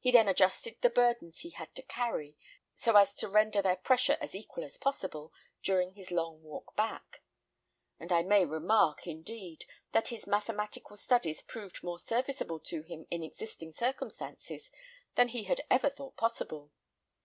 He 0.00 0.10
then 0.10 0.26
adjusted 0.26 0.76
the 0.80 0.90
burdens 0.90 1.38
he 1.42 1.50
had 1.50 1.72
to 1.76 1.82
carry, 1.82 2.36
so 2.74 2.96
as 2.96 3.14
to 3.14 3.28
render 3.28 3.62
their 3.62 3.76
pressure 3.76 4.18
as 4.20 4.34
equal 4.34 4.64
as 4.64 4.76
possible, 4.76 5.32
during 5.62 5.92
his 5.92 6.10
long 6.10 6.42
walk 6.42 6.74
back; 6.74 7.22
and 8.00 8.10
I 8.10 8.24
may 8.24 8.44
remark, 8.44 9.06
indeed, 9.06 9.64
that 9.92 10.08
his 10.08 10.26
mathematical 10.26 10.96
studies 10.96 11.42
proved 11.42 11.84
more 11.84 12.00
serviceable 12.00 12.58
to 12.58 12.82
him 12.82 13.06
in 13.08 13.22
existing 13.22 13.70
circumstances 13.70 14.72
than 15.14 15.28
he 15.28 15.44
had 15.44 15.60
ever 15.70 15.90
thought 15.90 16.16
possible. 16.16 16.72